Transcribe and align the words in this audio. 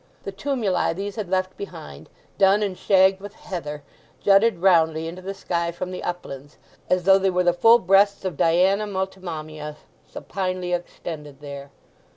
The 0.23 0.31
tumuli 0.31 0.95
these 0.95 1.15
had 1.15 1.29
left 1.29 1.55
behind, 1.55 2.09
dun 2.39 2.63
and 2.63 2.75
shagged 2.75 3.21
with 3.21 3.35
heather, 3.35 3.83
jutted 4.19 4.57
roundly 4.57 5.07
into 5.07 5.21
the 5.21 5.35
sky 5.35 5.71
from 5.71 5.91
the 5.91 6.01
uplands, 6.03 6.57
as 6.89 7.03
though 7.03 7.19
they 7.19 7.29
were 7.29 7.43
the 7.43 7.53
full 7.53 7.77
breasts 7.77 8.25
of 8.25 8.35
Diana 8.35 8.87
Multimammia 8.87 9.75
supinely 10.07 10.73
extended 10.73 11.39
there. 11.39 11.69